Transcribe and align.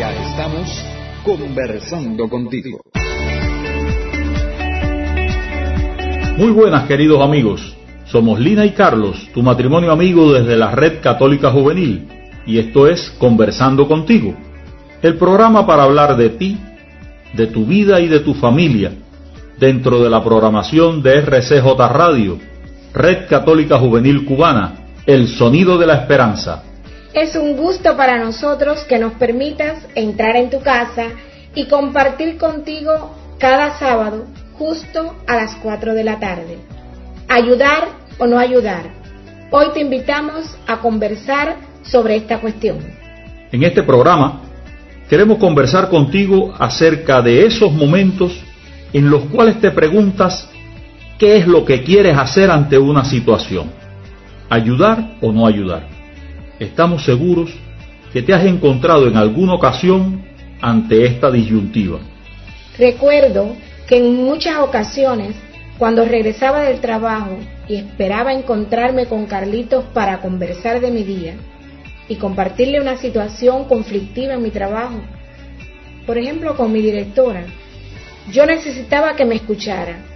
Ya 0.00 0.14
estamos 0.14 0.66
conversando 1.22 2.26
contigo. 2.26 2.80
Muy 6.38 6.52
buenas 6.52 6.86
queridos 6.88 7.20
amigos, 7.20 7.76
somos 8.06 8.40
Lina 8.40 8.64
y 8.64 8.70
Carlos, 8.70 9.28
tu 9.34 9.42
matrimonio 9.42 9.92
amigo 9.92 10.32
desde 10.32 10.56
la 10.56 10.70
Red 10.70 11.02
Católica 11.02 11.50
Juvenil, 11.50 12.08
y 12.46 12.58
esto 12.58 12.88
es 12.88 13.14
Conversando 13.18 13.86
contigo, 13.86 14.34
el 15.02 15.18
programa 15.18 15.66
para 15.66 15.82
hablar 15.82 16.16
de 16.16 16.30
ti, 16.30 16.56
de 17.34 17.48
tu 17.48 17.66
vida 17.66 18.00
y 18.00 18.08
de 18.08 18.20
tu 18.20 18.32
familia, 18.32 18.92
dentro 19.58 20.02
de 20.02 20.08
la 20.08 20.24
programación 20.24 21.02
de 21.02 21.18
RCJ 21.18 21.76
Radio, 21.90 22.38
Red 22.94 23.28
Católica 23.28 23.78
Juvenil 23.78 24.24
Cubana, 24.24 24.76
el 25.04 25.28
sonido 25.28 25.76
de 25.76 25.86
la 25.86 25.96
esperanza. 25.96 26.69
Es 27.12 27.34
un 27.34 27.56
gusto 27.56 27.96
para 27.96 28.18
nosotros 28.18 28.84
que 28.84 28.98
nos 28.98 29.14
permitas 29.14 29.84
entrar 29.96 30.36
en 30.36 30.48
tu 30.48 30.60
casa 30.60 31.06
y 31.56 31.66
compartir 31.66 32.38
contigo 32.38 33.16
cada 33.38 33.76
sábado 33.80 34.26
justo 34.52 35.16
a 35.26 35.34
las 35.34 35.56
4 35.56 35.94
de 35.94 36.04
la 36.04 36.20
tarde. 36.20 36.58
Ayudar 37.28 37.88
o 38.18 38.26
no 38.26 38.38
ayudar. 38.38 38.92
Hoy 39.50 39.66
te 39.74 39.80
invitamos 39.80 40.56
a 40.68 40.78
conversar 40.78 41.56
sobre 41.82 42.14
esta 42.14 42.38
cuestión. 42.38 42.78
En 43.50 43.64
este 43.64 43.82
programa 43.82 44.42
queremos 45.08 45.38
conversar 45.38 45.88
contigo 45.88 46.54
acerca 46.60 47.20
de 47.22 47.44
esos 47.44 47.72
momentos 47.72 48.40
en 48.92 49.10
los 49.10 49.24
cuales 49.24 49.60
te 49.60 49.72
preguntas 49.72 50.48
qué 51.18 51.38
es 51.38 51.46
lo 51.48 51.64
que 51.64 51.82
quieres 51.82 52.16
hacer 52.16 52.52
ante 52.52 52.78
una 52.78 53.04
situación. 53.04 53.72
¿Ayudar 54.48 55.16
o 55.20 55.32
no 55.32 55.48
ayudar? 55.48 55.99
Estamos 56.60 57.04
seguros 57.04 57.50
que 58.12 58.22
te 58.22 58.34
has 58.34 58.44
encontrado 58.44 59.08
en 59.08 59.16
alguna 59.16 59.54
ocasión 59.54 60.22
ante 60.60 61.06
esta 61.06 61.30
disyuntiva. 61.30 61.98
Recuerdo 62.78 63.56
que 63.88 63.96
en 63.96 64.14
muchas 64.14 64.58
ocasiones, 64.58 65.34
cuando 65.78 66.04
regresaba 66.04 66.62
del 66.62 66.80
trabajo 66.80 67.38
y 67.66 67.76
esperaba 67.76 68.32
encontrarme 68.32 69.06
con 69.06 69.26
Carlitos 69.26 69.84
para 69.94 70.20
conversar 70.20 70.80
de 70.80 70.90
mi 70.90 71.02
día 71.02 71.34
y 72.08 72.16
compartirle 72.16 72.80
una 72.80 72.98
situación 72.98 73.64
conflictiva 73.64 74.34
en 74.34 74.42
mi 74.42 74.50
trabajo, 74.50 75.00
por 76.06 76.18
ejemplo 76.18 76.56
con 76.56 76.70
mi 76.72 76.82
directora, 76.82 77.44
yo 78.30 78.44
necesitaba 78.44 79.16
que 79.16 79.24
me 79.24 79.36
escuchara 79.36 80.09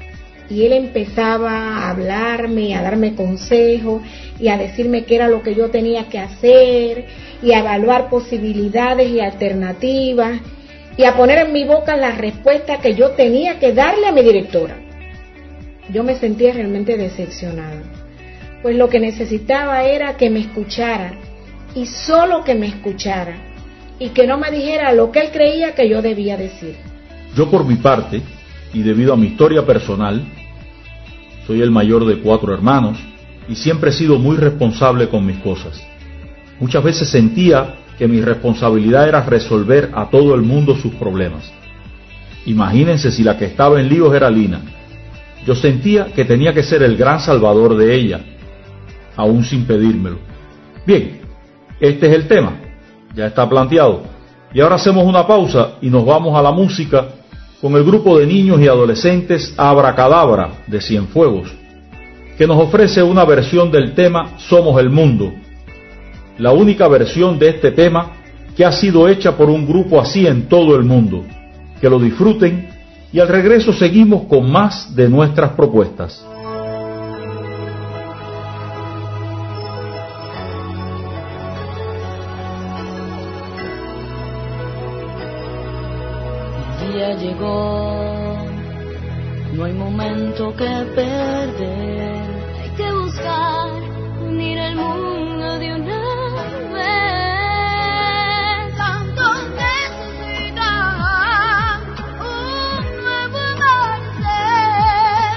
y 0.51 0.67
él 0.67 0.73
empezaba 0.73 1.51
a 1.51 1.91
hablarme, 1.91 2.75
a 2.75 2.83
darme 2.83 3.15
consejos 3.15 4.03
y 4.39 4.49
a 4.49 4.59
decirme 4.59 5.05
qué 5.05 5.17
era 5.17 5.29
lo 5.29 5.43
que 5.43 5.55
yo 5.55 5.71
tenía 5.71 6.09
que 6.09 6.19
hacer 6.19 7.07
y 7.43 7.53
a 7.53 7.61
evaluar 7.61 8.11
posibilidades 8.11 9.11
y 9.11 9.21
alternativas 9.21 10.41
y 10.97 11.05
a 11.05 11.17
poner 11.17 11.47
en 11.47 11.53
mi 11.53 11.65
boca 11.65 11.97
la 11.97 12.13
respuesta 12.13 12.79
que 12.79 12.95
yo 12.95 13.13
tenía 13.13 13.59
que 13.59 13.73
darle 13.73 14.07
a 14.07 14.13
mi 14.13 14.23
directora. 14.23 14.77
Yo 15.91 16.05
me 16.05 16.17
sentía 16.17 16.53
realmente 16.53 16.97
decepcionada, 16.97 17.83
pues 18.63 18.77
lo 18.77 18.89
que 18.89 19.01
necesitaba 19.01 19.85
era 19.85 20.17
que 20.17 20.31
me 20.31 20.41
escuchara 20.41 21.13
y 21.75 21.87
solo 21.87 22.45
que 22.45 22.55
me 22.55 22.69
escuchara 22.69 23.37
y 23.99 24.11
que 24.11 24.27
no 24.27 24.39
me 24.39 24.51
dijera 24.51 24.93
lo 24.93 25.11
que 25.11 25.21
él 25.21 25.31
creía 25.33 25.75
que 25.75 25.89
yo 25.89 26.03
debía 26.03 26.37
decir. 26.37 26.77
Yo 27.35 27.51
por 27.51 27.65
mi 27.65 27.77
parte, 27.77 28.23
y 28.75 28.83
debido 28.83 29.15
a 29.15 29.17
mi 29.17 29.29
historia 29.29 29.65
personal, 29.65 30.23
soy 31.47 31.63
el 31.63 31.71
mayor 31.71 32.05
de 32.05 32.19
cuatro 32.19 32.53
hermanos 32.53 32.99
y 33.49 33.55
siempre 33.55 33.91
he 33.91 33.93
sido 33.93 34.19
muy 34.19 34.37
responsable 34.37 35.09
con 35.09 35.25
mis 35.25 35.39
cosas. 35.39 35.81
Muchas 36.59 36.83
veces 36.83 37.09
sentía 37.09 37.77
que 37.99 38.09
mi 38.09 38.21
responsabilidad 38.21 39.09
era 39.09 39.23
resolver 39.23 39.91
a 39.95 40.11
todo 40.11 40.35
el 40.35 40.43
mundo 40.43 40.77
sus 40.77 40.93
problemas. 40.95 41.53
Imagínense 42.47 43.13
si 43.13 43.23
la 43.23 43.39
que 43.39 43.47
estaba 43.47 43.81
en 43.81 43.89
líos 43.89 44.13
era 44.15 44.29
Lina. 44.29 44.61
Yo 45.47 45.55
sentía 45.55 46.07
que 46.07 46.25
tenía 46.25 46.53
que 46.53 46.63
ser 46.63 46.83
el 46.83 46.97
gran 46.97 47.21
salvador 47.21 47.77
de 47.77 47.95
ella, 47.95 48.21
aún 49.17 49.45
sin 49.45 49.67
pedírmelo. 49.67 50.19
Bien, 50.87 51.21
este 51.79 52.09
es 52.09 52.15
el 52.15 52.27
tema, 52.27 52.57
ya 53.15 53.27
está 53.27 53.49
planteado. 53.49 54.03
Y 54.53 54.61
ahora 54.61 54.77
hacemos 54.77 55.05
una 55.05 55.27
pausa 55.27 55.75
y 55.81 55.91
nos 55.91 56.05
vamos 56.05 56.37
a 56.37 56.43
la 56.43 56.51
música 56.51 57.07
con 57.65 57.77
el 57.77 57.85
grupo 57.85 58.19
de 58.19 58.27
niños 58.27 58.61
y 58.61 58.69
adolescentes 58.69 59.55
Abracadabra 59.57 60.51
de 60.67 60.83
Cienfuegos, 60.83 61.51
que 62.37 62.47
nos 62.47 62.59
ofrece 62.63 63.03
una 63.03 63.25
versión 63.25 63.71
del 63.71 63.95
tema 63.95 64.35
Somos 64.37 64.79
el 64.79 64.91
Mundo, 64.91 65.33
la 66.37 66.53
única 66.53 66.87
versión 66.89 67.39
de 67.39 67.49
este 67.49 67.71
tema 67.71 68.17
que 68.55 68.67
ha 68.67 68.73
sido 68.73 69.09
hecha 69.09 69.35
por 69.35 69.49
un 69.49 69.67
grupo 69.67 69.99
así 69.99 70.27
en 70.27 70.47
todo 70.47 70.77
el 70.77 70.85
mundo. 70.85 71.25
Que 71.81 71.89
lo 71.89 71.99
disfruten 71.99 72.69
y 73.15 73.21
al 73.21 73.29
regreso 73.29 73.73
seguimos 73.73 74.25
con 74.25 74.53
más 74.53 74.95
de 74.95 75.09
nuestras 75.09 75.53
propuestas. 75.53 76.23
No 89.53 89.65
hay 89.65 89.73
momento 89.75 90.55
que 90.57 90.65
perder. 90.97 92.25
Hay 92.61 92.71
que 92.77 92.91
buscar 92.91 93.71
unir 94.23 94.59
el 94.59 94.75
mundo 94.77 95.59
de 95.59 95.75
una 95.75 96.01
vez. 96.73 97.05
Tanto 98.77 99.23
necesita 99.63 100.71
un 102.19 102.83
nuevo 103.05 103.39
amanecer. 103.53 104.73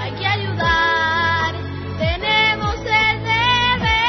Hay 0.03 0.11
que 0.19 0.25
ayudar. 0.25 1.51
Tenemos 1.99 2.75
el 3.03 3.15
deber. 3.31 3.99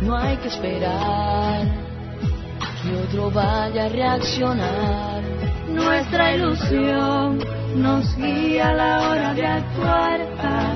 No 0.00 0.16
hay 0.16 0.36
que 0.38 0.48
esperar 0.48 1.27
otro 3.18 3.30
vaya 3.30 3.86
a 3.86 3.88
reaccionar. 3.88 5.22
Nuestra 5.68 6.34
ilusión 6.34 7.38
nos 7.76 8.16
guía 8.16 8.68
a 8.68 8.74
la 8.74 9.10
hora 9.10 9.34
de 9.34 9.46
actuar. 9.46 10.67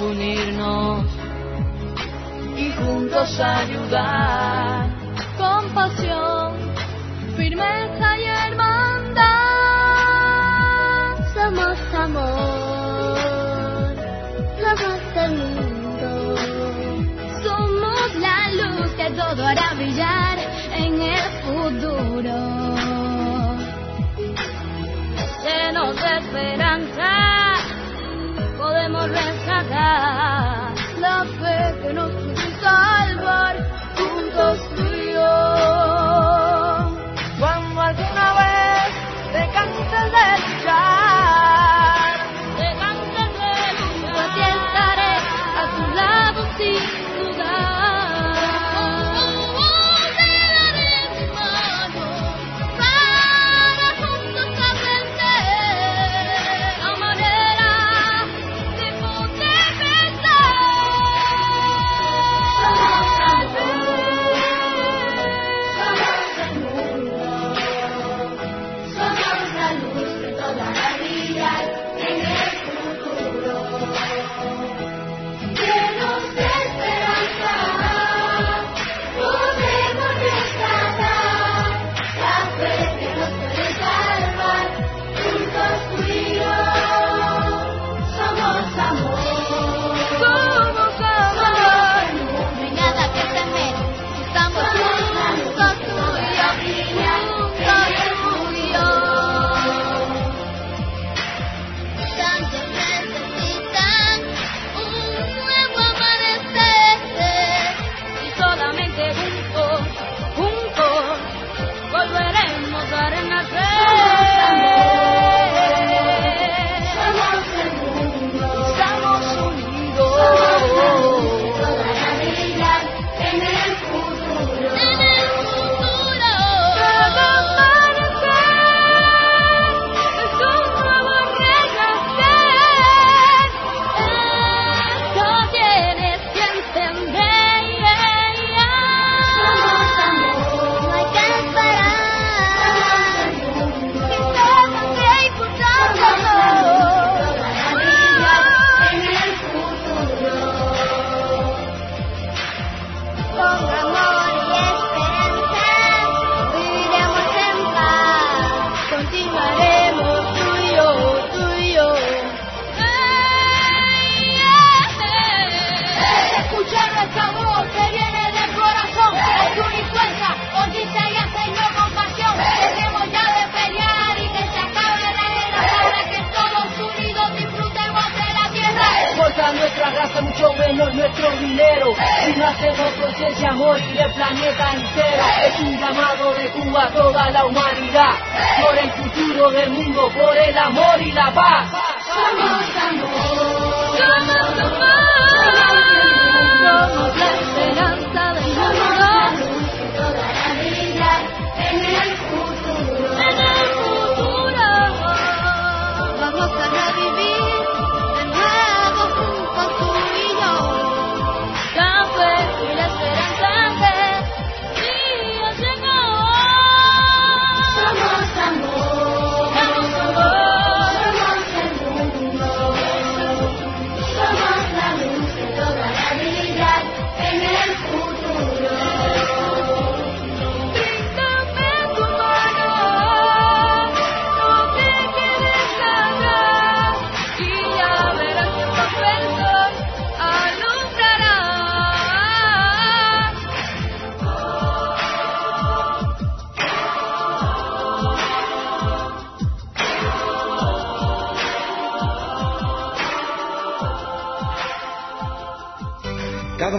unirnos 0.00 1.04
y 2.56 2.70
juntos 2.72 3.40
ayudar 3.40 4.88
con 5.38 5.68
pasión, 5.74 6.54
firmeza 7.36 7.93
la 31.00 31.24
fe 31.38 31.80
que 31.82 31.92
no 31.92 32.03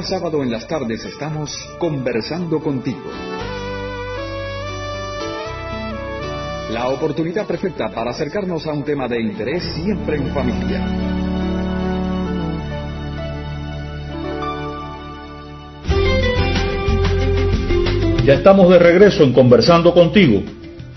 sábado 0.05 0.43
en 0.43 0.51
las 0.51 0.67
tardes 0.67 1.03
estamos 1.03 1.51
conversando 1.79 2.59
contigo. 2.59 3.09
La 6.71 6.89
oportunidad 6.89 7.47
perfecta 7.47 7.89
para 7.89 8.12
acercarnos 8.12 8.67
a 8.67 8.74
un 8.74 8.83
tema 8.83 9.07
de 9.07 9.19
interés 9.19 9.63
siempre 9.63 10.17
en 10.17 10.27
familia. 10.27 10.85
Ya 18.25 18.33
estamos 18.33 18.69
de 18.69 18.79
regreso 18.79 19.24
en 19.24 19.33
Conversando 19.33 19.93
contigo, 19.93 20.43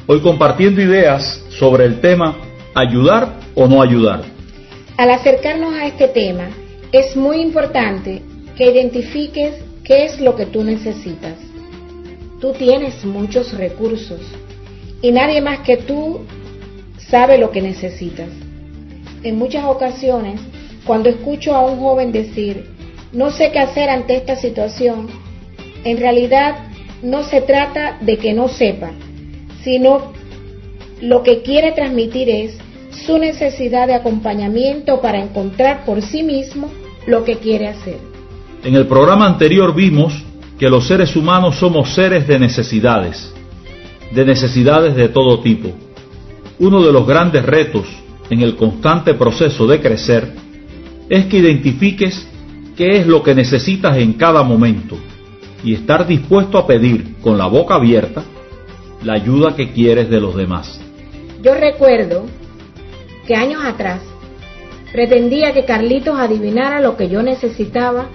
hoy 0.07 0.21
compartiendo 0.21 0.83
ideas 0.83 1.45
sobre 1.59 1.85
el 1.85 2.01
tema 2.01 2.37
ayudar 2.75 3.37
o 3.55 3.67
no 3.67 3.81
ayudar. 3.81 4.23
Al 4.99 5.11
acercarnos 5.11 5.73
a 5.75 5.87
este 5.87 6.09
tema, 6.09 6.49
es 6.93 7.17
muy 7.17 7.41
importante 7.41 8.23
que 8.59 8.73
identifiques 8.73 9.55
qué 9.85 10.07
es 10.07 10.21
lo 10.21 10.35
que 10.35 10.45
tú 10.45 10.65
necesitas. 10.65 11.39
Tú 12.41 12.53
tienes 12.55 13.05
muchos 13.05 13.57
recursos 13.57 14.21
y 15.01 15.13
nadie 15.13 15.41
más 15.41 15.61
que 15.61 15.77
tú 15.77 16.23
sabe 16.99 17.39
lo 17.39 17.53
que 17.53 17.63
necesitas. 17.63 18.29
En 19.23 19.39
muchas 19.39 19.65
ocasiones, 19.65 20.41
cuando 20.85 21.09
escucho 21.09 21.55
a 21.55 21.65
un 21.65 21.79
joven 21.79 22.11
decir, 22.11 22.69
no 23.13 23.31
sé 23.31 23.53
qué 23.53 23.61
hacer 23.61 23.91
ante 23.91 24.17
esta 24.17 24.35
situación, 24.35 25.09
en 25.85 25.97
realidad 25.97 26.57
no 27.01 27.23
se 27.23 27.41
trata 27.41 27.99
de 28.01 28.19
que 28.19 28.33
no 28.33 28.49
sepa, 28.49 28.91
sino 29.63 30.13
lo 31.01 31.23
que 31.23 31.43
quiere 31.43 31.71
transmitir 31.73 32.29
es 32.29 32.59
su 33.07 33.19
necesidad 33.19 33.87
de 33.87 33.95
acompañamiento 33.95 35.01
para 35.01 35.21
encontrar 35.21 35.85
por 35.85 36.03
sí 36.03 36.25
mismo 36.25 36.71
lo 37.07 37.23
que 37.23 37.37
quiere 37.37 37.69
hacer. 37.69 38.08
En 38.65 38.75
el 38.75 38.87
programa 38.87 39.27
anterior 39.27 39.75
vimos 39.75 40.13
que 40.59 40.69
los 40.69 40.87
seres 40.89 41.15
humanos 41.15 41.59
somos 41.59 41.95
seres 41.95 42.27
de 42.27 42.39
necesidades, 42.39 43.33
de 44.13 44.25
necesidades 44.25 44.97
de 44.97 45.09
todo 45.09 45.41
tipo. 45.41 45.71
Uno 46.59 46.83
de 46.83 46.93
los 46.93 47.07
grandes 47.07 47.45
retos 47.45 47.87
en 48.31 48.43
el 48.43 48.57
constante 48.57 49.15
proceso 49.15 49.67
de 49.67 49.81
crecer 49.81 50.33
es 51.09 51.27
que 51.27 51.39
identifiques 51.39 52.27
qué 52.77 52.99
es 52.99 53.07
lo 53.07 53.23
que 53.23 53.35
necesitas 53.35 53.97
en 53.97 54.15
cada 54.15 54.43
momento 54.43 54.99
y 55.63 55.75
estar 55.75 56.07
dispuesto 56.07 56.59
a 56.59 56.67
pedir 56.67 57.17
con 57.21 57.39
la 57.39 57.47
boca 57.47 57.77
abierta 57.77 58.25
la 59.05 59.15
ayuda 59.15 59.55
que 59.55 59.71
quieres 59.71 60.11
de 60.11 60.21
los 60.21 60.35
demás. 60.35 60.81
Yo 61.43 61.55
recuerdo 61.55 62.27
que 63.27 63.37
años 63.37 63.65
atrás 63.65 64.01
pretendía 64.93 65.53
que 65.53 65.65
Carlitos 65.65 66.19
adivinara 66.19 66.81
lo 66.81 66.97
que 66.97 67.09
yo 67.09 67.23
necesitaba 67.23 68.09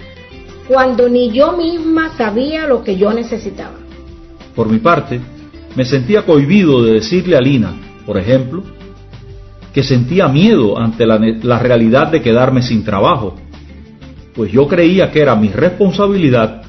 cuando 0.68 1.08
ni 1.08 1.30
yo 1.30 1.56
misma 1.56 2.16
sabía 2.16 2.66
lo 2.66 2.82
que 2.82 2.96
yo 2.96 3.12
necesitaba. 3.12 3.78
Por 4.54 4.68
mi 4.68 4.78
parte, 4.78 5.20
me 5.74 5.84
sentía 5.84 6.24
cohibido 6.24 6.82
de 6.82 6.94
decirle 6.94 7.36
a 7.36 7.40
Lina, 7.40 7.74
por 8.06 8.16
ejemplo, 8.18 8.62
que 9.72 9.82
sentía 9.82 10.28
miedo 10.28 10.78
ante 10.78 11.04
la, 11.04 11.18
la, 11.18 11.58
realidad 11.58 12.08
de 12.08 12.22
quedarme 12.22 12.62
sin 12.62 12.84
trabajo, 12.84 13.34
pues 14.34 14.52
yo 14.52 14.68
creía 14.68 15.10
que 15.10 15.20
era 15.20 15.34
mi 15.34 15.48
responsabilidad 15.48 16.62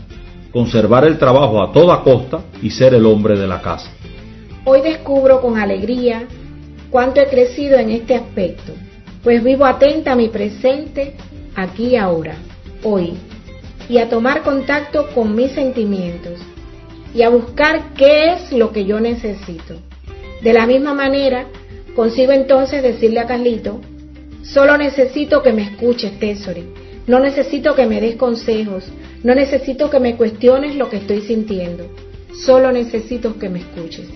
conservar 0.51 1.05
el 1.05 1.17
trabajo 1.17 1.61
a 1.61 1.71
toda 1.71 2.01
costa 2.01 2.39
y 2.61 2.71
ser 2.71 2.93
el 2.93 3.05
hombre 3.05 3.37
de 3.37 3.45
la 3.45 3.61
casa. 3.61 3.91
Hoy 4.63 4.81
descubro 4.81 5.39
con 5.41 5.59
alegría 5.59 6.23
cuánto 6.89 7.21
he 7.21 7.27
crecido 7.27 7.77
en 7.77 7.91
este 7.91 8.15
aspecto, 8.15 8.73
pues 9.23 9.43
vivo 9.43 9.65
atenta 9.65 10.13
a 10.13 10.15
mi 10.15 10.29
presente 10.29 11.13
aquí 11.55 11.89
y 11.89 11.95
ahora, 11.97 12.35
hoy, 12.83 13.13
y 13.89 13.97
a 13.99 14.09
tomar 14.09 14.41
contacto 14.43 15.07
con 15.13 15.35
mis 15.35 15.51
sentimientos 15.51 16.39
y 17.13 17.21
a 17.21 17.29
buscar 17.29 17.93
qué 17.93 18.33
es 18.33 18.51
lo 18.51 18.71
que 18.71 18.85
yo 18.85 18.99
necesito. 18.99 19.75
De 20.41 20.53
la 20.53 20.65
misma 20.65 20.93
manera, 20.93 21.45
consigo 21.95 22.31
entonces 22.31 22.83
decirle 22.83 23.19
a 23.19 23.25
Carlito, 23.25 23.79
solo 24.43 24.77
necesito 24.77 25.41
que 25.41 25.53
me 25.53 25.63
escuches, 25.63 26.19
Tesori, 26.19 26.63
no 27.07 27.19
necesito 27.19 27.75
que 27.75 27.85
me 27.85 28.01
des 28.01 28.15
consejos, 28.15 28.83
no 29.23 29.33
necesito 29.33 29.89
que 29.89 29.99
me 29.99 30.15
cuestiones 30.15 30.75
lo 30.75 30.89
que 30.89 30.97
estoy 30.97 31.21
sintiendo, 31.21 31.85
solo 32.45 32.71
necesito 32.71 33.39
que 33.39 33.49
me 33.49 33.59
escuches. 33.59 34.07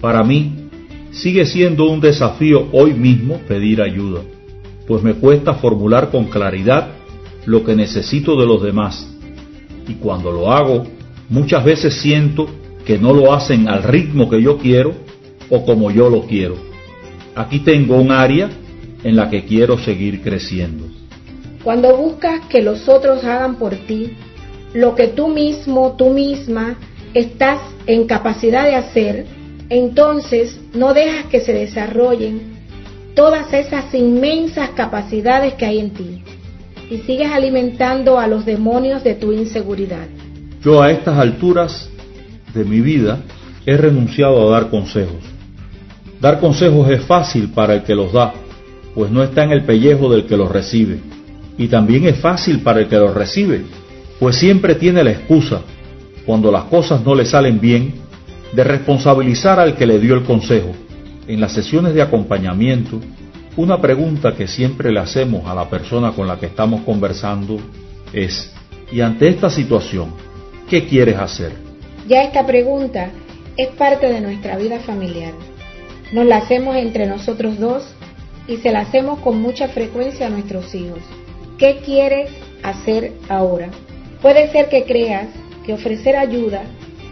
Para 0.00 0.22
mí, 0.24 0.68
sigue 1.12 1.44
siendo 1.44 1.90
un 1.90 2.00
desafío 2.00 2.68
hoy 2.72 2.94
mismo 2.94 3.38
pedir 3.46 3.82
ayuda, 3.82 4.22
pues 4.86 5.02
me 5.02 5.14
cuesta 5.14 5.54
formular 5.54 6.10
con 6.10 6.24
claridad 6.24 7.01
lo 7.46 7.64
que 7.64 7.74
necesito 7.74 8.36
de 8.36 8.46
los 8.46 8.62
demás. 8.62 9.08
Y 9.88 9.94
cuando 9.94 10.30
lo 10.30 10.52
hago, 10.52 10.84
muchas 11.28 11.64
veces 11.64 11.94
siento 12.00 12.48
que 12.84 12.98
no 12.98 13.12
lo 13.12 13.32
hacen 13.32 13.68
al 13.68 13.82
ritmo 13.82 14.28
que 14.28 14.40
yo 14.42 14.58
quiero 14.58 14.94
o 15.50 15.64
como 15.64 15.90
yo 15.90 16.08
lo 16.08 16.22
quiero. 16.22 16.56
Aquí 17.34 17.60
tengo 17.60 17.96
un 17.96 18.10
área 18.10 18.50
en 19.02 19.16
la 19.16 19.30
que 19.30 19.44
quiero 19.44 19.78
seguir 19.78 20.22
creciendo. 20.22 20.86
Cuando 21.64 21.96
buscas 21.96 22.46
que 22.46 22.62
los 22.62 22.88
otros 22.88 23.24
hagan 23.24 23.56
por 23.56 23.74
ti 23.74 24.12
lo 24.74 24.94
que 24.94 25.08
tú 25.08 25.28
mismo, 25.28 25.94
tú 25.96 26.10
misma 26.10 26.76
estás 27.14 27.60
en 27.86 28.06
capacidad 28.06 28.64
de 28.64 28.74
hacer, 28.74 29.26
entonces 29.68 30.60
no 30.74 30.94
dejas 30.94 31.26
que 31.26 31.40
se 31.40 31.52
desarrollen 31.52 32.62
todas 33.14 33.52
esas 33.52 33.94
inmensas 33.94 34.70
capacidades 34.70 35.54
que 35.54 35.66
hay 35.66 35.78
en 35.78 35.90
ti 35.90 36.22
y 36.92 36.98
sigues 36.98 37.30
alimentando 37.30 38.18
a 38.18 38.26
los 38.26 38.44
demonios 38.44 39.02
de 39.02 39.14
tu 39.14 39.32
inseguridad. 39.32 40.06
Yo 40.62 40.82
a 40.82 40.90
estas 40.90 41.18
alturas 41.18 41.88
de 42.52 42.64
mi 42.64 42.82
vida 42.82 43.20
he 43.64 43.78
renunciado 43.78 44.46
a 44.46 44.52
dar 44.52 44.68
consejos. 44.68 45.22
Dar 46.20 46.38
consejos 46.38 46.90
es 46.90 47.02
fácil 47.02 47.48
para 47.48 47.74
el 47.76 47.82
que 47.84 47.94
los 47.94 48.12
da, 48.12 48.34
pues 48.94 49.10
no 49.10 49.22
está 49.22 49.42
en 49.42 49.52
el 49.52 49.64
pellejo 49.64 50.12
del 50.12 50.26
que 50.26 50.36
los 50.36 50.52
recibe. 50.52 50.98
Y 51.56 51.68
también 51.68 52.04
es 52.04 52.18
fácil 52.18 52.60
para 52.60 52.80
el 52.80 52.88
que 52.88 52.98
los 52.98 53.14
recibe, 53.14 53.62
pues 54.20 54.36
siempre 54.36 54.74
tiene 54.74 55.02
la 55.02 55.12
excusa, 55.12 55.62
cuando 56.26 56.52
las 56.52 56.64
cosas 56.64 57.02
no 57.02 57.14
le 57.14 57.24
salen 57.24 57.58
bien, 57.58 57.94
de 58.52 58.64
responsabilizar 58.64 59.58
al 59.58 59.76
que 59.76 59.86
le 59.86 59.98
dio 59.98 60.14
el 60.14 60.24
consejo. 60.24 60.72
En 61.26 61.40
las 61.40 61.52
sesiones 61.52 61.94
de 61.94 62.02
acompañamiento 62.02 63.00
una 63.56 63.80
pregunta 63.80 64.34
que 64.34 64.48
siempre 64.48 64.90
le 64.90 65.00
hacemos 65.00 65.46
a 65.46 65.54
la 65.54 65.68
persona 65.68 66.12
con 66.12 66.26
la 66.26 66.38
que 66.38 66.46
estamos 66.46 66.82
conversando 66.82 67.58
es, 68.12 68.50
¿y 68.90 69.00
ante 69.00 69.28
esta 69.28 69.50
situación, 69.50 70.12
qué 70.68 70.86
quieres 70.86 71.16
hacer? 71.18 71.52
Ya 72.08 72.22
esta 72.22 72.46
pregunta 72.46 73.10
es 73.56 73.68
parte 73.68 74.10
de 74.10 74.20
nuestra 74.20 74.56
vida 74.56 74.80
familiar. 74.80 75.34
Nos 76.12 76.26
la 76.26 76.38
hacemos 76.38 76.76
entre 76.76 77.06
nosotros 77.06 77.58
dos 77.58 77.84
y 78.48 78.56
se 78.56 78.72
la 78.72 78.80
hacemos 78.80 79.20
con 79.20 79.40
mucha 79.40 79.68
frecuencia 79.68 80.26
a 80.26 80.30
nuestros 80.30 80.74
hijos. 80.74 81.00
¿Qué 81.58 81.80
quieres 81.84 82.30
hacer 82.62 83.12
ahora? 83.28 83.70
Puede 84.22 84.50
ser 84.50 84.68
que 84.68 84.84
creas 84.84 85.28
que 85.64 85.74
ofrecer 85.74 86.16
ayuda 86.16 86.62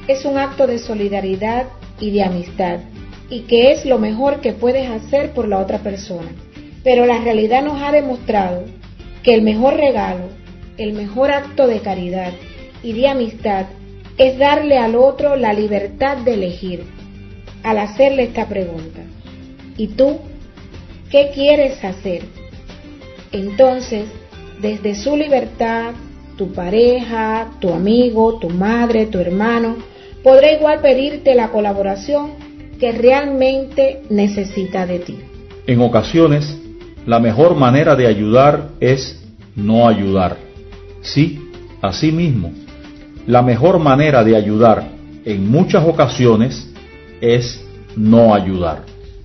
es 0.08 0.24
un 0.24 0.38
acto 0.38 0.66
de 0.66 0.78
solidaridad 0.78 1.66
y 2.00 2.10
de 2.10 2.24
amistad 2.24 2.80
y 3.30 3.42
que 3.42 3.72
es 3.72 3.86
lo 3.86 3.98
mejor 3.98 4.40
que 4.40 4.52
puedes 4.52 4.90
hacer 4.90 5.30
por 5.30 5.48
la 5.48 5.58
otra 5.58 5.78
persona. 5.78 6.32
Pero 6.82 7.06
la 7.06 7.18
realidad 7.18 7.62
nos 7.62 7.80
ha 7.80 7.92
demostrado 7.92 8.64
que 9.22 9.34
el 9.34 9.42
mejor 9.42 9.76
regalo, 9.76 10.28
el 10.76 10.92
mejor 10.92 11.30
acto 11.30 11.66
de 11.66 11.80
caridad 11.80 12.32
y 12.82 12.92
de 12.92 13.08
amistad 13.08 13.66
es 14.18 14.36
darle 14.38 14.78
al 14.78 14.96
otro 14.96 15.36
la 15.36 15.52
libertad 15.52 16.18
de 16.18 16.34
elegir 16.34 16.84
al 17.62 17.78
hacerle 17.78 18.24
esta 18.24 18.46
pregunta. 18.46 19.00
¿Y 19.76 19.88
tú 19.88 20.18
qué 21.10 21.30
quieres 21.32 21.82
hacer? 21.84 22.22
Entonces, 23.32 24.06
desde 24.60 24.94
su 24.94 25.16
libertad, 25.16 25.92
tu 26.36 26.52
pareja, 26.52 27.50
tu 27.60 27.72
amigo, 27.72 28.38
tu 28.38 28.48
madre, 28.48 29.06
tu 29.06 29.18
hermano, 29.18 29.76
podrá 30.22 30.52
igual 30.52 30.80
pedirte 30.80 31.34
la 31.34 31.48
colaboración 31.48 32.32
que 32.80 32.92
realmente 32.92 34.02
necesita 34.08 34.86
de 34.86 34.98
ti. 35.00 35.18
En 35.66 35.80
ocasiones, 35.80 36.56
la 37.06 37.20
mejor 37.20 37.54
manera 37.54 37.94
de 37.94 38.06
ayudar 38.06 38.70
es 38.80 39.22
no 39.54 39.86
ayudar. 39.86 40.38
Sí, 41.02 41.38
así 41.82 42.10
mismo, 42.10 42.52
la 43.26 43.42
mejor 43.42 43.78
manera 43.78 44.24
de 44.24 44.34
ayudar 44.34 44.88
en 45.24 45.50
muchas 45.50 45.86
ocasiones 45.86 46.68
es 47.20 47.62
no 47.96 48.34
ayudar. 48.34 48.84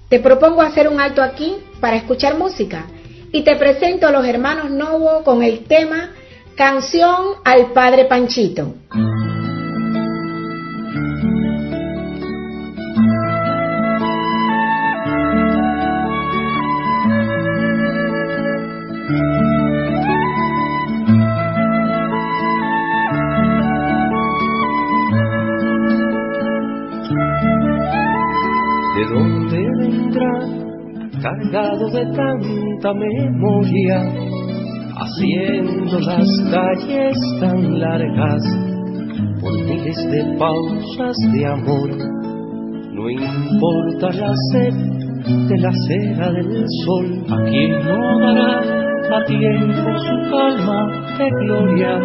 Te 0.10 0.20
propongo 0.20 0.62
hacer 0.62 0.88
un 0.88 1.00
alto 1.00 1.22
aquí 1.22 1.56
para 1.80 1.96
escuchar 1.96 2.38
música 2.38 2.86
y 3.32 3.44
te 3.44 3.56
presento 3.56 4.08
a 4.08 4.12
los 4.12 4.26
hermanos 4.26 4.70
Novo 4.70 5.24
con 5.24 5.42
el 5.42 5.60
tema 5.62 6.12
Canción 6.56 7.36
al 7.44 7.72
Padre 7.74 8.06
Panchito. 8.06 8.76
Cargado 31.26 31.90
de 31.90 32.06
tanta 32.14 32.94
memoria, 32.94 34.00
haciendo 34.96 36.00
las 36.00 36.28
calles 36.52 37.18
tan 37.40 37.80
largas 37.80 38.44
por 39.42 39.54
miles 39.54 39.98
de 40.12 40.38
pausas 40.38 41.16
de 41.34 41.48
amor. 41.48 41.90
No 42.94 43.10
importa 43.10 44.12
la 44.14 44.34
sed 44.52 44.74
de 45.50 45.58
la 45.58 45.72
cera 45.88 46.32
del 46.32 46.64
sol, 46.86 47.26
a 47.28 47.44
quien 47.50 47.72
no 47.72 48.20
dará 48.20 48.60
a 49.18 49.26
tiempo 49.26 49.98
su 49.98 50.30
calma 50.30 51.08
de 51.18 51.30
gloria 51.44 52.00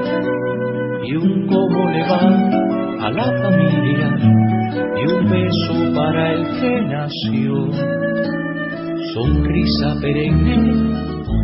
y 1.05 1.17
un 1.17 1.47
cómo 1.47 1.91
le 1.91 2.03
va 2.09 3.07
a 3.07 3.11
la 3.11 3.25
familia 3.43 4.19
y 4.97 5.13
un 5.13 5.31
beso 5.31 5.95
para 5.95 6.33
el 6.33 6.43
que 6.59 6.81
nació 6.83 8.01
sonrisa 9.15 9.97
perenne, 10.01 10.57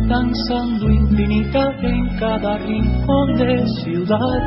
danzando 0.07 0.89
infinita 0.89 1.73
en 1.81 2.07
cada 2.19 2.57
rincón 2.59 3.33
de 3.37 3.65
ciudad. 3.83 4.41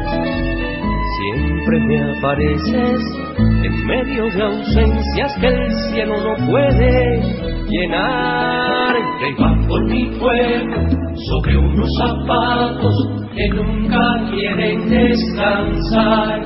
Siempre 1.18 1.80
me 1.80 2.18
apareces 2.18 3.00
en 3.36 3.86
medio 3.86 4.24
de 4.30 4.42
ausencias 4.42 5.36
que 5.40 5.48
el 5.48 5.74
cielo 5.90 6.14
no 6.16 6.46
puede 6.46 7.20
llenar. 7.68 8.96
Va 9.40 9.68
por 9.68 9.84
mi 9.84 10.06
cuerpo 10.18 10.80
sobre 11.28 11.56
unos 11.58 11.88
zapatos 11.98 12.94
que 13.34 13.48
nunca 13.48 14.00
quieren 14.30 14.88
descansar, 14.88 16.40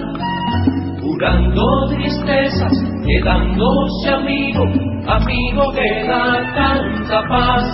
curando 1.01 1.87
tristezas, 1.89 2.73
quedándose 3.07 4.11
amigo, 4.11 4.94
amigo 5.07 5.73
que 5.73 6.07
da 6.07 6.53
tanta 6.55 7.29
paz. 7.29 7.65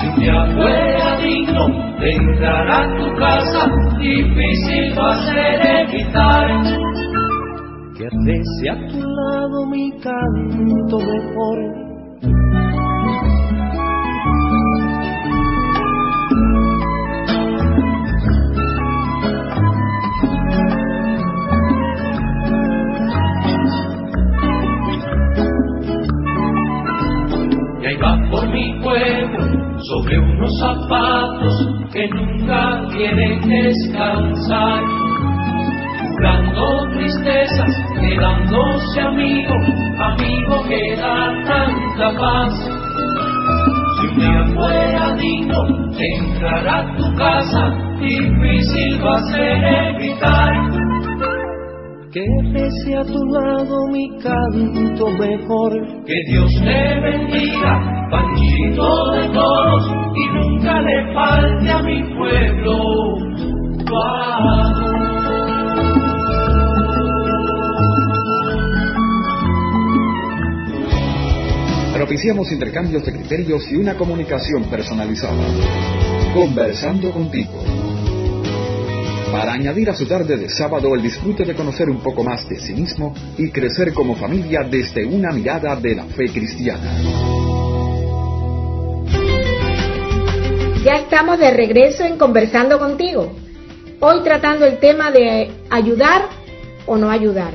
Si 0.00 0.06
un 0.08 0.16
día 0.20 0.46
fuera 0.54 1.16
digno 1.18 1.68
de 1.98 2.12
entrar 2.12 2.70
a 2.70 2.96
tu 2.96 3.14
casa, 3.16 3.70
difícil 3.98 4.98
va 4.98 5.12
a 5.12 5.16
ser 5.26 5.86
evitar. 5.88 6.48
Que 7.96 8.08
rece 8.26 8.70
a 8.70 8.76
tu 8.88 9.00
lado 9.00 9.66
mi 9.66 9.90
canto 10.00 10.98
mejor 10.98 11.95
que 32.08 32.14
nunca 32.14 32.82
quieren 32.92 33.40
descansar, 33.48 34.82
curando 36.12 36.90
tristezas, 36.92 37.74
quedándose 38.00 39.00
amigo, 39.00 39.54
amigo 39.98 40.64
que 40.68 40.96
da 40.96 41.32
tanta 41.46 42.18
paz. 42.18 42.52
Si 43.98 44.06
un 44.06 44.16
día 44.18 44.44
fuera 44.54 45.14
digno 45.14 45.66
entrar 45.98 46.68
a 46.68 46.96
tu 46.96 47.14
casa, 47.14 47.74
difícil 48.00 49.04
va 49.04 49.16
a 49.16 49.22
ser 49.32 49.64
evitar 49.94 50.52
que 52.12 52.24
pese 52.52 52.96
a 52.96 53.04
tu 53.04 53.24
lado 53.26 53.88
mi 53.88 54.08
canto 54.20 55.10
mejor. 55.18 55.72
Que 56.06 56.14
Dios 56.28 56.50
te 56.64 57.00
bendiga 57.00 57.95
panchito 58.10 59.12
de 59.12 59.28
todos 59.28 59.90
y 60.14 60.28
nunca 60.28 60.80
le 60.80 61.14
falte 61.14 61.70
a 61.70 61.82
mi 61.82 62.02
pueblo 62.14 63.16
Propiciamos 71.94 72.52
intercambios 72.52 73.04
de 73.04 73.12
criterios 73.12 73.70
y 73.70 73.76
una 73.76 73.94
comunicación 73.96 74.64
personalizada. 74.64 75.44
Conversando 76.34 77.10
contigo. 77.10 77.52
Para 79.32 79.54
añadir 79.54 79.90
a 79.90 79.94
su 79.94 80.06
tarde 80.06 80.36
de 80.36 80.48
sábado 80.48 80.94
el 80.94 81.02
disfrute 81.02 81.44
de 81.44 81.54
conocer 81.54 81.88
un 81.88 82.00
poco 82.00 82.22
más 82.22 82.48
de 82.48 82.60
sí 82.60 82.74
mismo 82.74 83.14
y 83.36 83.50
crecer 83.50 83.92
como 83.92 84.14
familia 84.14 84.60
desde 84.62 85.04
una 85.04 85.32
mirada 85.32 85.76
de 85.76 85.94
la 85.94 86.04
fe 86.04 86.28
cristiana. 86.32 87.35
Ya 90.86 90.98
estamos 90.98 91.40
de 91.40 91.50
regreso 91.50 92.04
en 92.04 92.16
Conversando 92.16 92.78
contigo. 92.78 93.34
Hoy 93.98 94.20
tratando 94.22 94.66
el 94.66 94.78
tema 94.78 95.10
de 95.10 95.50
ayudar 95.68 96.28
o 96.86 96.96
no 96.96 97.10
ayudar, 97.10 97.54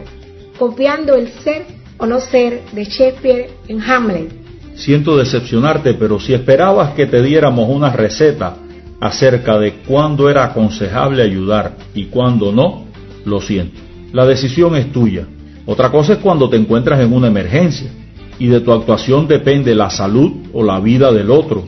copiando 0.59 1.15
el 1.15 1.29
ser 1.41 1.65
o 1.97 2.05
no 2.05 2.19
ser 2.19 2.59
de 2.73 2.83
Shakespeare 2.83 3.49
en 3.69 3.81
Hamlet. 3.81 4.33
Siento 4.75 5.15
decepcionarte, 5.15 5.93
pero 5.93 6.19
si 6.19 6.33
esperabas 6.33 6.93
que 6.93 7.05
te 7.05 7.21
diéramos 7.21 7.69
una 7.69 7.93
receta 7.93 8.57
acerca 8.99 9.57
de 9.57 9.75
cuándo 9.87 10.29
era 10.29 10.43
aconsejable 10.43 11.23
ayudar 11.23 11.77
y 11.95 12.07
cuándo 12.07 12.51
no, 12.51 12.83
lo 13.23 13.39
siento. 13.39 13.79
La 14.11 14.25
decisión 14.25 14.75
es 14.75 14.91
tuya. 14.91 15.25
Otra 15.65 15.89
cosa 15.89 16.11
es 16.11 16.19
cuando 16.19 16.49
te 16.49 16.57
encuentras 16.57 16.99
en 16.99 17.13
una 17.13 17.27
emergencia 17.27 17.91
y 18.39 18.47
de 18.47 18.59
tu 18.59 18.73
actuación 18.73 19.25
depende 19.25 19.73
la 19.73 19.89
salud 19.89 20.33
o 20.51 20.65
la 20.65 20.81
vida 20.81 21.13
del 21.13 21.31
otro 21.31 21.63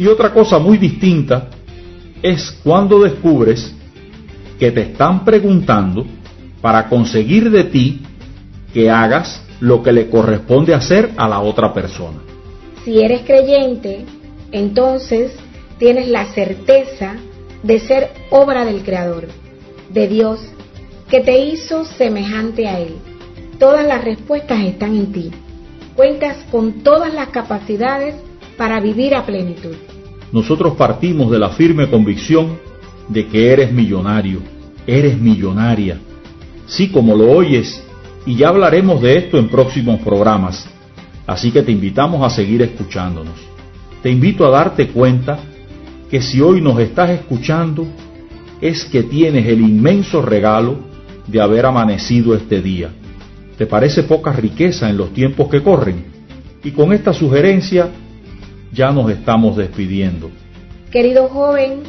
y 0.00 0.06
otra 0.06 0.32
cosa 0.32 0.58
muy 0.58 0.78
distinta 0.78 1.48
es 2.22 2.58
cuando 2.64 3.02
descubres 3.02 3.70
que 4.58 4.72
te 4.72 4.80
están 4.80 5.26
preguntando 5.26 6.06
para 6.62 6.88
conseguir 6.88 7.50
de 7.50 7.64
ti 7.64 8.00
que 8.72 8.88
hagas 8.88 9.42
lo 9.60 9.82
que 9.82 9.92
le 9.92 10.08
corresponde 10.08 10.72
hacer 10.72 11.10
a 11.18 11.28
la 11.28 11.40
otra 11.40 11.74
persona. 11.74 12.16
Si 12.82 12.98
eres 12.98 13.24
creyente, 13.26 14.06
entonces 14.52 15.32
tienes 15.78 16.08
la 16.08 16.32
certeza 16.32 17.16
de 17.62 17.78
ser 17.80 18.10
obra 18.30 18.64
del 18.64 18.82
Creador, 18.82 19.28
de 19.90 20.08
Dios, 20.08 20.40
que 21.10 21.20
te 21.20 21.44
hizo 21.44 21.84
semejante 21.84 22.68
a 22.68 22.80
Él. 22.80 22.94
Todas 23.58 23.86
las 23.86 24.02
respuestas 24.02 24.60
están 24.64 24.96
en 24.96 25.12
ti. 25.12 25.30
Cuentas 25.94 26.38
con 26.50 26.82
todas 26.82 27.12
las 27.12 27.28
capacidades 27.28 28.14
para 28.56 28.80
vivir 28.80 29.14
a 29.14 29.26
plenitud. 29.26 29.76
Nosotros 30.32 30.74
partimos 30.74 31.30
de 31.30 31.38
la 31.38 31.50
firme 31.50 31.88
convicción 31.88 32.58
de 33.08 33.26
que 33.26 33.52
eres 33.52 33.72
millonario, 33.72 34.40
eres 34.86 35.18
millonaria. 35.18 35.98
Sí, 36.66 36.88
como 36.88 37.16
lo 37.16 37.30
oyes, 37.30 37.82
y 38.26 38.36
ya 38.36 38.48
hablaremos 38.48 39.02
de 39.02 39.18
esto 39.18 39.38
en 39.38 39.48
próximos 39.48 40.00
programas. 40.00 40.68
Así 41.26 41.50
que 41.50 41.62
te 41.62 41.72
invitamos 41.72 42.24
a 42.24 42.30
seguir 42.30 42.62
escuchándonos. 42.62 43.34
Te 44.02 44.10
invito 44.10 44.46
a 44.46 44.50
darte 44.50 44.88
cuenta 44.88 45.38
que 46.10 46.22
si 46.22 46.40
hoy 46.40 46.60
nos 46.60 46.78
estás 46.78 47.10
escuchando, 47.10 47.86
es 48.60 48.84
que 48.84 49.02
tienes 49.02 49.46
el 49.46 49.60
inmenso 49.60 50.22
regalo 50.22 50.78
de 51.26 51.40
haber 51.40 51.66
amanecido 51.66 52.34
este 52.34 52.60
día. 52.60 52.90
¿Te 53.56 53.66
parece 53.66 54.04
poca 54.04 54.32
riqueza 54.32 54.88
en 54.88 54.96
los 54.96 55.12
tiempos 55.12 55.48
que 55.48 55.62
corren? 55.62 56.04
Y 56.62 56.70
con 56.70 56.92
esta 56.92 57.12
sugerencia 57.12 57.90
ya 58.72 58.90
nos 58.90 59.10
estamos 59.10 59.56
despidiendo. 59.56 60.30
Querido 60.90 61.28
joven, 61.28 61.82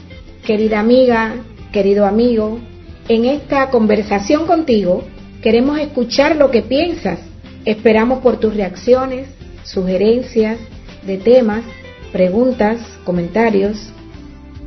querida 0.46 0.80
amiga, 0.80 1.36
querido 1.72 2.06
amigo, 2.06 2.60
en 3.08 3.26
esta 3.26 3.70
conversación 3.70 4.46
contigo 4.46 5.04
queremos 5.42 5.80
escuchar 5.80 6.36
lo 6.36 6.52
que 6.52 6.62
piensas. 6.62 7.20
Esperamos 7.66 8.20
por 8.20 8.38
tus 8.38 8.56
reacciones, 8.56 9.28
sugerencias 9.64 10.60
de 11.06 11.18
temas, 11.18 11.64
preguntas, 12.12 12.80
comentarios. 13.04 13.92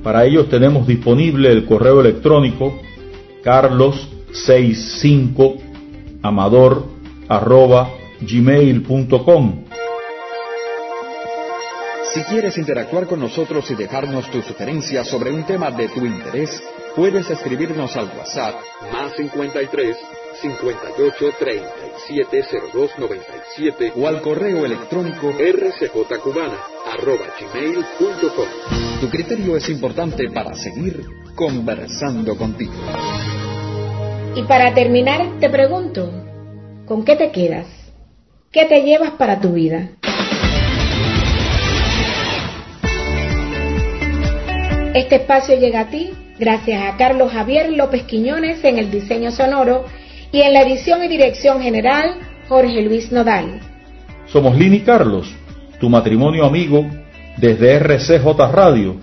Para 0.02 0.24
ellos 0.24 0.48
tenemos 0.48 0.86
disponible 0.86 1.50
el 1.50 1.64
correo 1.64 2.00
electrónico 2.00 2.78
carlos65 3.42 5.56
amador 6.22 6.86
gmail.com 8.20 9.63
si 12.14 12.22
quieres 12.22 12.56
interactuar 12.58 13.06
con 13.06 13.18
nosotros 13.18 13.68
y 13.72 13.74
dejarnos 13.74 14.30
tus 14.30 14.44
sugerencias 14.44 15.08
sobre 15.08 15.32
un 15.32 15.44
tema 15.44 15.72
de 15.72 15.88
tu 15.88 16.06
interés, 16.06 16.62
puedes 16.94 17.28
escribirnos 17.28 17.96
al 17.96 18.06
WhatsApp 18.16 18.54
más 18.92 19.16
53 19.16 19.96
58 20.40 21.24
37 21.36 22.44
02 22.72 22.90
97 22.98 23.92
o 23.96 24.06
al 24.06 24.22
correo 24.22 24.64
electrónico 24.64 25.32
rcjcubana 25.32 26.58
arroba 26.92 27.26
gmail.com. 27.40 29.00
Tu 29.00 29.10
criterio 29.10 29.56
es 29.56 29.68
importante 29.68 30.30
para 30.30 30.54
seguir 30.54 31.04
conversando 31.34 32.36
contigo. 32.36 32.74
Y 34.36 34.42
para 34.44 34.72
terminar, 34.72 35.40
te 35.40 35.50
pregunto, 35.50 36.12
¿con 36.86 37.04
qué 37.04 37.16
te 37.16 37.32
quedas? 37.32 37.66
¿Qué 38.52 38.66
te 38.66 38.82
llevas 38.82 39.10
para 39.12 39.40
tu 39.40 39.54
vida? 39.54 39.90
Este 44.94 45.16
espacio 45.16 45.58
llega 45.58 45.80
a 45.80 45.88
ti 45.88 46.12
gracias 46.38 46.80
a 46.80 46.96
Carlos 46.96 47.32
Javier 47.32 47.72
López 47.72 48.04
Quiñones 48.04 48.62
en 48.62 48.78
el 48.78 48.92
diseño 48.92 49.32
sonoro 49.32 49.86
y 50.30 50.40
en 50.40 50.52
la 50.52 50.62
edición 50.62 51.02
y 51.02 51.08
dirección 51.08 51.60
general 51.60 52.14
Jorge 52.48 52.80
Luis 52.80 53.10
Nodal. 53.10 53.58
Somos 54.28 54.56
Lini 54.56 54.82
Carlos, 54.82 55.26
tu 55.80 55.90
matrimonio 55.90 56.44
amigo 56.44 56.86
desde 57.38 57.74
RCJ 57.74 58.24
Radio, 58.52 58.94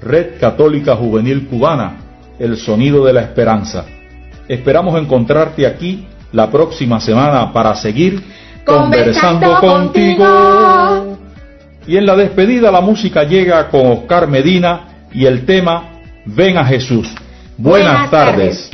Red 0.00 0.38
Católica 0.38 0.94
Juvenil 0.94 1.48
Cubana, 1.48 1.96
el 2.38 2.56
sonido 2.56 3.04
de 3.04 3.14
la 3.14 3.22
esperanza. 3.22 3.86
Esperamos 4.46 4.96
encontrarte 5.02 5.66
aquí 5.66 6.06
la 6.30 6.48
próxima 6.48 7.00
semana 7.00 7.52
para 7.52 7.74
seguir 7.74 8.22
conversando, 8.64 9.58
contigo. 9.58 11.18
Y 11.88 11.96
en 11.96 12.06
la 12.06 12.14
despedida 12.14 12.70
la 12.70 12.80
música 12.80 13.24
llega 13.24 13.68
con 13.68 13.84
Oscar 13.88 14.28
Medina 14.28 14.93
y 15.14 15.26
el 15.26 15.46
tema 15.46 15.90
Ven 16.26 16.56
a 16.58 16.64
Jesús. 16.64 17.08
Buenas, 17.56 18.10
tardes. 18.10 18.70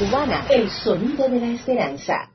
Cubana, 0.00 0.46
el 0.48 0.70
sonido 0.70 1.28
de 1.28 1.40
la 1.40 1.48
esperanza. 1.48 2.29